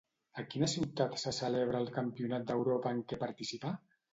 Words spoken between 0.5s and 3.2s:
quina ciutat se celebra el Campionat d'Europa en